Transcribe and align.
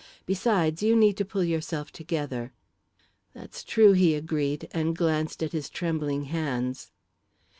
Besides, 0.25 0.81
you 0.81 0.95
need 0.95 1.15
to 1.17 1.25
pull 1.25 1.43
yourself 1.43 1.91
together." 1.91 2.53
"That's 3.35 3.63
true," 3.63 3.91
he 3.91 4.15
agreed, 4.15 4.67
and 4.71 4.95
glanced 4.97 5.43
at 5.43 5.51
his 5.53 5.69
trembling 5.69 6.23
hands. 6.23 6.91